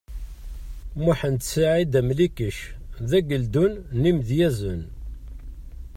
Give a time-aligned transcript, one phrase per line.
[1.03, 2.59] Muḥend Saɛid Amlikec,
[3.09, 4.81] d ageldun n yimedyazen.